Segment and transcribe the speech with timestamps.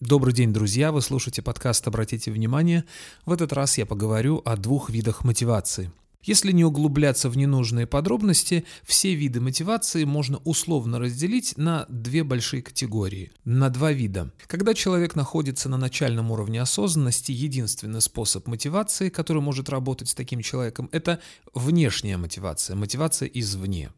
[0.00, 0.92] Добрый день, друзья!
[0.92, 2.84] Вы слушаете подкаст «Обратите внимание».
[3.26, 5.90] В этот раз я поговорю о двух видах мотивации.
[6.22, 12.60] Если не углубляться в ненужные подробности, все виды мотивации можно условно разделить на две большие
[12.60, 14.32] категории, на два вида.
[14.46, 20.42] Когда человек находится на начальном уровне осознанности, единственный способ мотивации, который может работать с таким
[20.42, 21.20] человеком, это
[21.54, 23.90] внешняя мотивация, мотивация извне.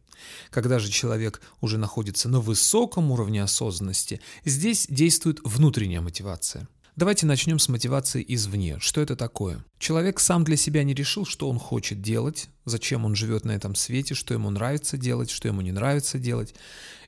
[0.51, 6.67] Когда же человек уже находится на высоком уровне осознанности, здесь действует внутренняя мотивация.
[6.97, 8.77] Давайте начнем с мотивации извне.
[8.79, 9.63] Что это такое?
[9.79, 13.75] Человек сам для себя не решил, что он хочет делать, зачем он живет на этом
[13.75, 16.53] свете, что ему нравится делать, что ему не нравится делать.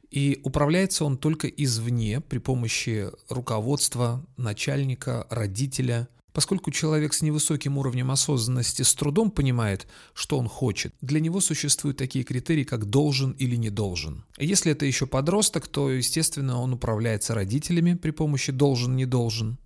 [0.10, 6.08] И управляется он только извне при помощи руководства, начальника, родителя.
[6.32, 11.98] Поскольку человек с невысоким уровнем осознанности с трудом понимает, что он хочет, для него существуют
[11.98, 14.24] такие критерии, как должен или не должен.
[14.38, 19.58] Если это еще подросток, то, естественно, он управляется родителями при помощи должен-не должен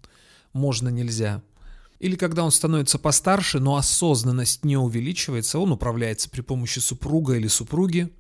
[0.54, 1.42] можно, нельзя.
[2.00, 7.48] Или когда он становится постарше, но осознанность не увеличивается, он управляется при помощи супруга или
[7.48, 8.14] супруги.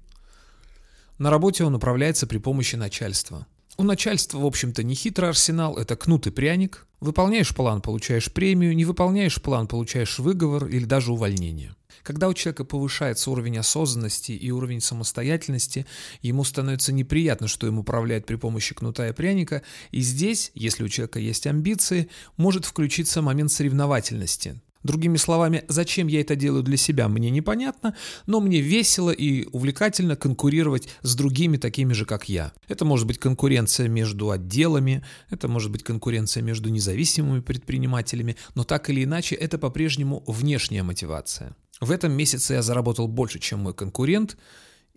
[1.20, 3.46] На работе он управляется при помощи начальства.
[3.78, 6.88] У начальства, в общем-то, не хитрый арсенал, это кнут и пряник.
[7.00, 11.76] Выполняешь план, получаешь премию, не выполняешь план, получаешь выговор или даже увольнение.
[12.08, 15.86] Когда у человека повышается уровень осознанности и уровень самостоятельности,
[16.22, 20.88] ему становится неприятно, что им управляют при помощи кнута и пряника, и здесь, если у
[20.88, 24.58] человека есть амбиции, может включиться момент соревновательности.
[24.84, 27.94] Другими словами, зачем я это делаю для себя, мне непонятно,
[28.26, 32.54] но мне весело и увлекательно конкурировать с другими такими же, как я.
[32.70, 38.90] Это может быть конкуренция между отделами, это может быть конкуренция между независимыми предпринимателями, но так
[38.90, 41.54] или иначе это по-прежнему внешняя мотивация.
[41.80, 44.38] В этом месяце я заработал больше, чем мой конкурент,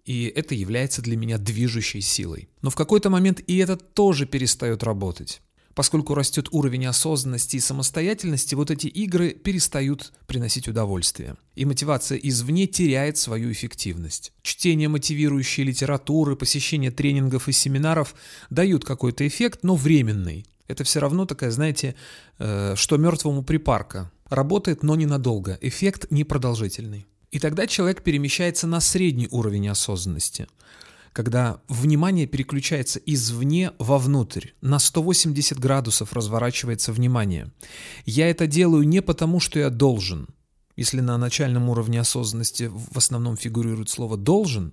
[0.04, 2.48] и это является для меня движущей силой.
[2.62, 5.42] Но в какой-то момент и это тоже перестает работать.
[5.74, 11.36] Поскольку растет уровень осознанности и самостоятельности, вот эти игры перестают приносить удовольствие.
[11.54, 14.32] И мотивация извне теряет свою эффективность.
[14.42, 18.14] Чтение мотивирующей литературы, посещение тренингов и семинаров
[18.50, 20.44] дают какой-то эффект, но временный.
[20.66, 21.94] Это все равно такая, знаете,
[22.38, 24.10] э, что мертвому припарка.
[24.30, 25.58] Работает, но ненадолго.
[25.60, 27.06] Эффект непродолжительный.
[27.32, 30.46] И тогда человек перемещается на средний уровень осознанности,
[31.12, 37.52] когда внимание переключается извне вовнутрь, на 180 градусов разворачивается внимание.
[38.06, 40.28] Я это делаю не потому, что я должен.
[40.76, 44.72] Если на начальном уровне осознанности в основном фигурирует слово «должен»,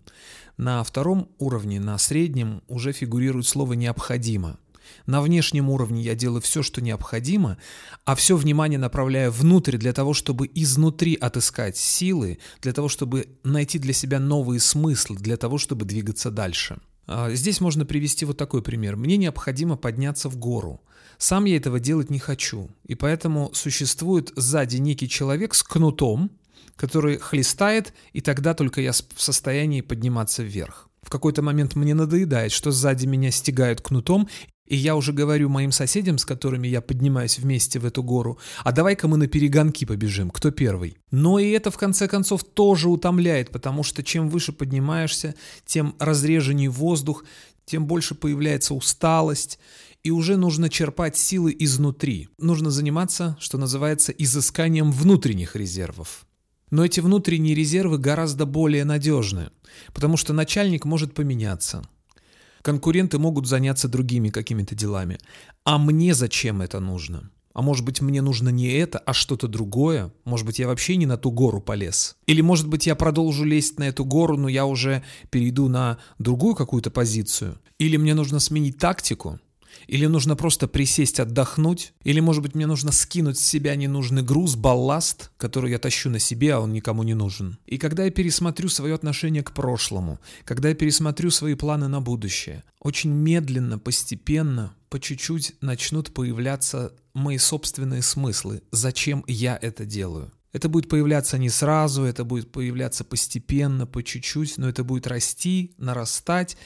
[0.55, 4.57] на втором уровне, на среднем, уже фигурирует слово «необходимо».
[5.05, 7.57] На внешнем уровне я делаю все, что необходимо,
[8.05, 13.79] а все внимание направляю внутрь для того, чтобы изнутри отыскать силы, для того, чтобы найти
[13.79, 16.79] для себя новые смыслы, для того, чтобы двигаться дальше.
[17.07, 18.97] А, здесь можно привести вот такой пример.
[18.97, 20.81] Мне необходимо подняться в гору.
[21.17, 22.69] Сам я этого делать не хочу.
[22.85, 26.31] И поэтому существует сзади некий человек с кнутом,
[26.75, 30.89] который хлестает, и тогда только я в состоянии подниматься вверх.
[31.01, 34.27] В какой-то момент мне надоедает, что сзади меня стегают кнутом,
[34.67, 38.71] и я уже говорю моим соседям, с которыми я поднимаюсь вместе в эту гору, а
[38.71, 40.97] давай-ка мы на перегонки побежим, кто первый.
[41.11, 45.35] Но и это в конце концов тоже утомляет, потому что чем выше поднимаешься,
[45.65, 47.23] тем разреженнее воздух,
[47.65, 49.59] тем больше появляется усталость,
[50.03, 52.29] и уже нужно черпать силы изнутри.
[52.37, 56.25] Нужно заниматься, что называется, изысканием внутренних резервов.
[56.69, 59.49] Но эти внутренние резервы гораздо более надежны,
[59.93, 61.81] потому что начальник может поменяться–
[62.61, 65.17] Конкуренты могут заняться другими какими-то делами.
[65.63, 67.29] А мне зачем это нужно?
[67.57, 70.13] А может быть, мне нужно не это, а что-то другое?
[70.25, 72.15] Может быть, я вообще не на ту гору полез?
[72.27, 76.53] Или, может быть, я продолжу лезть на эту гору, но я уже перейду на другую
[76.53, 77.57] какую-то позицию?
[77.79, 79.39] Или мне нужно сменить тактику?
[79.87, 81.93] Или нужно просто присесть, отдохнуть?
[82.03, 86.19] Или, может быть, мне нужно скинуть с себя ненужный груз, балласт, который я тащу на
[86.19, 87.57] себе, а он никому не нужен?
[87.65, 92.63] И когда я пересмотрю свое отношение к прошлому, когда я пересмотрю свои планы на будущее,
[92.79, 100.31] очень медленно, постепенно, по чуть-чуть начнут появляться мои собственные смыслы, зачем я это делаю.
[100.53, 105.75] Это будет появляться не сразу, это будет появляться постепенно, по чуть-чуть, но это будет расти,
[105.77, 106.57] нарастать,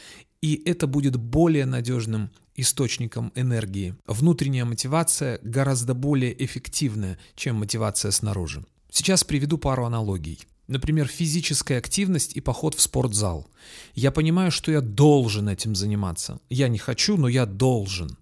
[0.41, 3.95] и это будет более надежным источником энергии.
[4.07, 8.65] Внутренняя мотивация гораздо более эффективная, чем мотивация снаружи.
[8.91, 10.39] Сейчас приведу пару аналогий.
[10.67, 13.47] Например, физическая активность и поход в спортзал.
[13.93, 16.39] Я понимаю, что я должен этим заниматься.
[16.49, 18.17] Я не хочу, но я должен.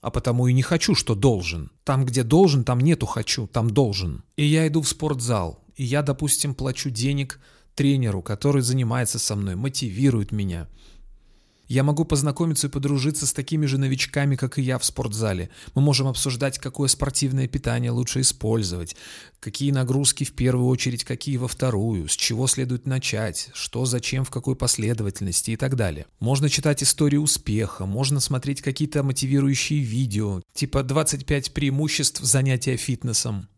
[0.00, 1.70] А потому и не хочу, что должен.
[1.84, 4.24] Там, где должен, там нету хочу, там должен.
[4.36, 5.62] И я иду в спортзал.
[5.76, 7.38] И я, допустим, плачу денег
[7.76, 10.68] тренеру, который занимается со мной, мотивирует меня.
[11.68, 15.48] Я могу познакомиться и подружиться с такими же новичками, как и я в спортзале.
[15.74, 18.96] Мы можем обсуждать, какое спортивное питание лучше использовать,
[19.40, 24.30] какие нагрузки в первую очередь, какие во вторую, с чего следует начать, что, зачем, в
[24.30, 26.06] какой последовательности и так далее.
[26.20, 33.48] Можно читать истории успеха, можно смотреть какие-то мотивирующие видео, типа 25 преимуществ занятия фитнесом.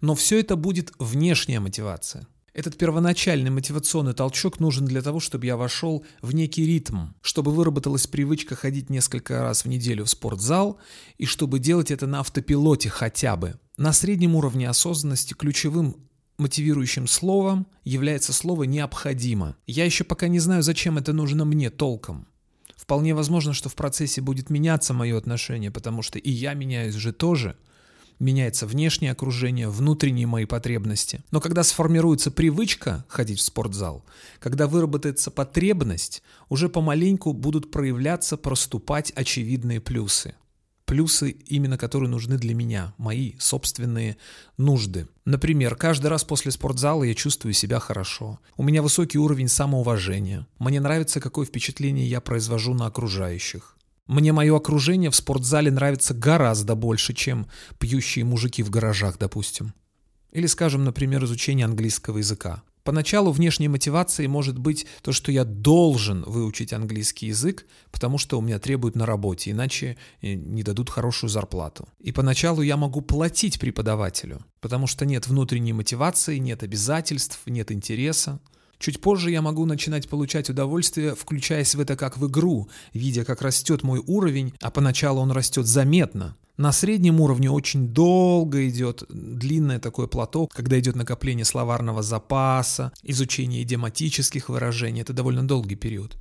[0.00, 2.26] Но все это будет внешняя мотивация.
[2.52, 8.08] Этот первоначальный мотивационный толчок нужен для того, чтобы я вошел в некий ритм, чтобы выработалась
[8.08, 10.78] привычка ходить несколько раз в неделю в спортзал
[11.16, 13.58] и чтобы делать это на автопилоте хотя бы.
[13.76, 15.96] На среднем уровне осознанности ключевым
[16.38, 19.56] мотивирующим словом является слово «необходимо».
[19.66, 22.26] Я еще пока не знаю, зачем это нужно мне толком.
[22.76, 27.12] Вполне возможно, что в процессе будет меняться мое отношение, потому что и я меняюсь же
[27.12, 27.56] тоже–
[28.20, 31.24] меняется внешнее окружение, внутренние мои потребности.
[31.32, 34.04] Но когда сформируется привычка ходить в спортзал,
[34.38, 40.34] когда выработается потребность, уже помаленьку будут проявляться, проступать очевидные плюсы.
[40.84, 44.16] Плюсы, именно которые нужны для меня, мои собственные
[44.56, 45.06] нужды.
[45.24, 48.40] Например, каждый раз после спортзала я чувствую себя хорошо.
[48.56, 50.48] У меня высокий уровень самоуважения.
[50.58, 53.76] Мне нравится, какое впечатление я произвожу на окружающих.
[54.10, 57.46] Мне мое окружение в спортзале нравится гораздо больше, чем
[57.78, 59.72] пьющие мужики в гаражах, допустим.
[60.32, 62.64] Или, скажем, например, изучение английского языка.
[62.82, 68.40] Поначалу внешней мотивацией может быть то, что я должен выучить английский язык, потому что у
[68.40, 71.88] меня требуют на работе, иначе э, не дадут хорошую зарплату.
[72.00, 78.40] И поначалу я могу платить преподавателю, потому что нет внутренней мотивации, нет обязательств, нет интереса.
[78.80, 83.42] Чуть позже я могу начинать получать удовольствие, включаясь в это как в игру, видя, как
[83.42, 86.34] растет мой уровень, а поначалу он растет заметно.
[86.56, 93.62] На среднем уровне очень долго идет длинное такое плато, когда идет накопление словарного запаса, изучение
[93.62, 95.02] идиоматических выражений.
[95.02, 96.16] Это довольно долгий период.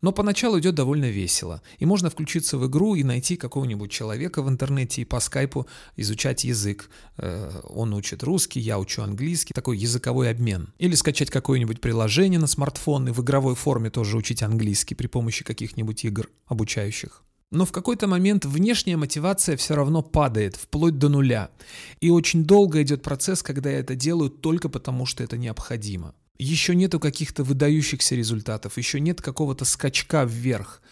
[0.00, 4.48] Но поначалу идет довольно весело, и можно включиться в игру и найти какого-нибудь человека в
[4.48, 5.66] интернете и по скайпу
[5.96, 6.90] изучать язык.
[7.18, 10.72] Э, он учит русский, я учу английский, такой языковой обмен.
[10.78, 15.44] Или скачать какое-нибудь приложение на смартфон и в игровой форме тоже учить английский при помощи
[15.44, 17.22] каких-нибудь игр обучающих.
[17.50, 21.50] Но в какой-то момент внешняя мотивация все равно падает, вплоть до нуля.
[22.00, 26.14] И очень долго идет процесс, когда я это делаю только потому, что это необходимо.
[26.38, 30.82] Еще нету каких-то выдающихся результатов, еще нет какого-то скачка вверх,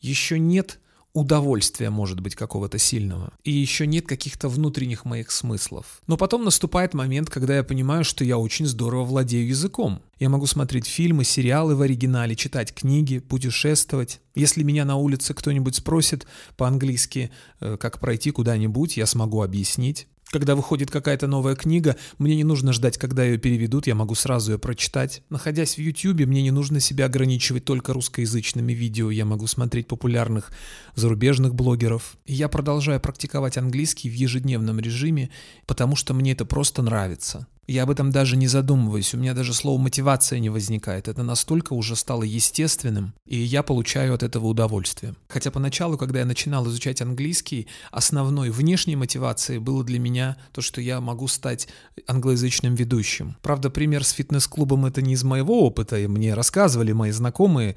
[0.00, 0.78] еще нет
[1.12, 3.32] удовольствия, может быть, какого-то сильного.
[3.44, 6.00] И еще нет каких-то внутренних моих смыслов.
[6.06, 10.00] Но потом наступает момент, когда я понимаю, что я очень здорово владею языком.
[10.18, 14.20] Я могу смотреть фильмы, сериалы в оригинале, читать книги, путешествовать.
[14.34, 16.26] Если меня на улице кто-нибудь спросит
[16.56, 20.06] по-английски, э, как пройти куда-нибудь, я смогу объяснить.
[20.32, 24.52] Когда выходит какая-то новая книга, мне не нужно ждать, когда ее переведут, я могу сразу
[24.52, 25.22] ее прочитать.
[25.28, 30.50] Находясь в YouTube, мне не нужно себя ограничивать только русскоязычными видео, я могу смотреть популярных
[30.94, 32.16] зарубежных блогеров.
[32.24, 35.28] И я продолжаю практиковать английский в ежедневном режиме,
[35.66, 37.46] потому что мне это просто нравится.
[37.68, 41.06] Я об этом даже не задумываюсь, у меня даже слово мотивация не возникает.
[41.06, 45.14] Это настолько уже стало естественным, и я получаю от этого удовольствие.
[45.28, 50.80] Хотя поначалу, когда я начинал изучать английский, основной внешней мотивацией было для меня то, что
[50.80, 51.68] я могу стать
[52.08, 53.36] англоязычным ведущим.
[53.42, 57.76] Правда, пример с фитнес-клубом это не из моего опыта, и мне рассказывали мои знакомые,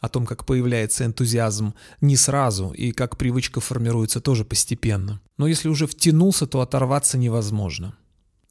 [0.00, 5.20] о том, как появляется энтузиазм не сразу и как привычка формируется тоже постепенно.
[5.36, 7.94] Но если уже втянулся, то оторваться невозможно.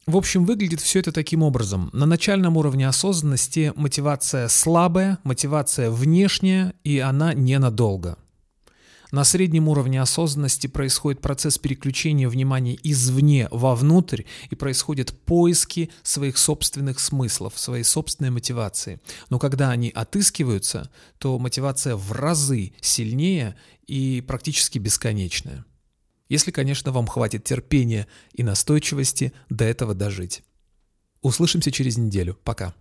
[0.06, 1.90] В общем, выглядит все это таким образом.
[1.92, 8.16] На начальном уровне осознанности мотивация слабая, мотивация внешняя, и она ненадолго.
[9.12, 17.00] На среднем уровне осознанности происходит процесс переключения внимания извне вовнутрь и происходят поиски своих собственных
[17.00, 19.00] смыслов, своей собственной мотивации.
[19.28, 25.64] Но когда они отыскиваются, то мотивация в разы сильнее и практически бесконечная.
[26.30, 30.42] Если, конечно, вам хватит терпения и настойчивости до этого дожить.
[31.22, 32.38] Услышимся через неделю.
[32.44, 32.72] Пока.